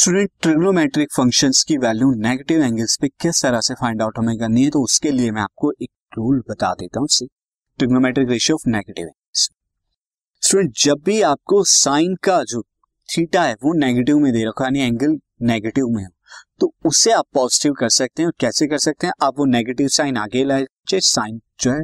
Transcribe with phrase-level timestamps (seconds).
[0.00, 4.64] Student trigonometric functions की value negative angles पे किस तरह से फाइंड आउट हमें करनी
[4.64, 7.08] है तो उसके लिए मैं आपको एक रूल बता देता हूँ
[7.78, 9.50] trigonometric ratio of negative angles
[10.42, 12.62] student जब भी आपको साइन का जो
[13.08, 16.10] थीटा है, वो नेगेटिव में दे रखा यानी एंगल नेगेटिव में हो
[16.60, 19.14] तो उसे आप पॉजिटिव कर सकते हैं और कैसे कर सकते हैं?
[19.22, 21.82] आप वो नेगेटिव साइन आगे लाए साइन जो है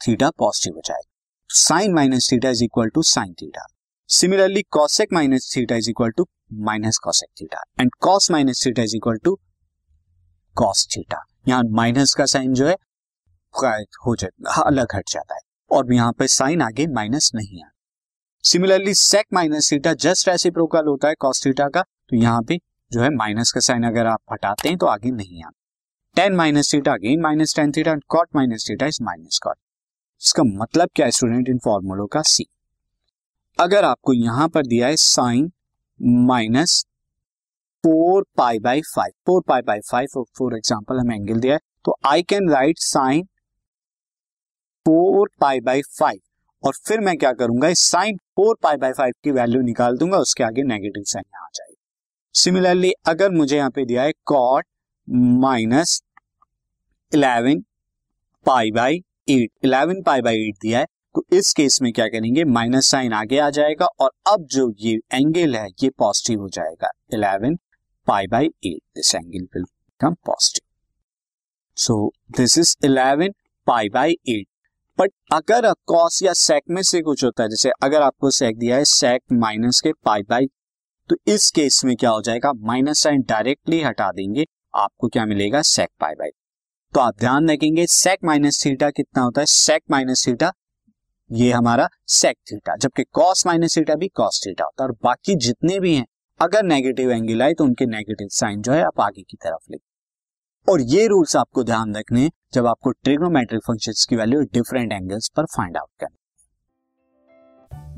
[0.00, 1.10] थीटा पॉजिटिव हो जाएगा
[1.48, 3.66] sine minus theta is equal to sine theta
[4.10, 6.26] similarly cosec minus theta is equal to
[6.64, 9.34] minus cosec theta and cos minus theta is equal to
[10.56, 12.74] cos theta यहाँ minus का sign जो है
[14.04, 17.72] हो जाता अलग हट जाता है। और यहाँ पे साइन आगे माइनस नहीं आता
[18.44, 22.58] similarly sec minus theta just ऐसे प्रोकल होता है कॉस थीटा का। तो यहाँ पे
[22.90, 25.58] जो है माइनस का साइन अगर आप हटाते हैं तो आगे नहीं आता
[26.16, 29.56] tan minus theta again minus tan theta and cot minus theta is minus cot
[30.22, 32.46] इसका मतलब क्या है स्टूडेंट इन फॉर्मूलों का सी
[33.60, 35.50] अगर आपको यहाँ पर दिया है sine
[36.26, 36.84] minus
[37.84, 41.94] four pi by five, four pi by five for example हमें एंगल दिया है तो
[42.06, 43.22] I can write sine
[44.86, 46.20] four pi by five
[46.62, 50.44] और फिर मैं क्या करूँगा sine four pi by five की वैल्यू निकाल दूँगा, उसके
[50.44, 51.76] आगे नेगेटिव साइन यहाँ आ जाएगी।
[52.34, 54.66] सिमिलरली अगर मुझे यहाँ पे दिया है cot
[55.42, 56.00] minus
[57.12, 57.60] eleven
[58.46, 62.44] pi by eight eleven pi by eight दिया है तो इस केस में क्या करेंगे?
[62.46, 66.90] माइनस साइन आगे आ जाएगा और अब जो ये एंगल है, ये पॉजिटिव हो जाएगा।
[67.14, 67.56] Eleven
[68.06, 70.66] pi by eight this angle will become positive
[71.76, 73.32] so this is eleven
[73.66, 74.46] pi by eight
[74.98, 78.76] but अगर कॉस या सेक में से कुछ होता है, जैसे अगर आपको सेक दिया
[78.76, 80.46] है सेक माइनस के पाई बाई
[81.10, 82.52] तो इस केस में क्या हो जाएगा?
[82.52, 85.62] माइनस साइन डायरेक्टली हटा देंगे। आपको क्या मिलेगा?
[85.62, 86.30] सेक पाई बाई
[86.92, 89.46] तो आप ध्यान रखेंगे सेक माइनस थीटा कितना होता है?
[89.46, 90.52] सेक माइनस थीटा
[91.30, 95.34] ये हमारा सेक थीटा जबकि कॉस माइनस थीटा भी कॉस थीटा होता है, और बाकी
[95.36, 96.06] जितने भी हैं,
[96.40, 99.80] अगर नेगेटिव एंगल आए तो उनके नेगेटिव साइन जो है आप आगे की तरफ़ लिख
[100.68, 105.44] और ये रूल्स आपको ध्यान रखने जब आपको ट्रिग्नोमेट्रिक फ़ंक्शंस की वैल्यू डिफरेंट एंगल्स पर
[105.46, 106.16] फाइंड आउट करनी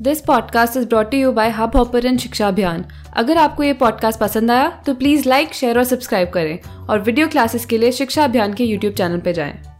[0.03, 2.85] this podcast is brought you by Hubhopper शिक्षा अभियान
[3.17, 7.27] अगर आपको ये पॉडकास्ट पसंद आया तो प्लीज़ लाइक शेयर और सब्सक्राइब करें, और वीडियो
[7.27, 9.72] क्लासेस के लिए शिक्षा अभियान के यूट्यूब चैनल पर जाएँ।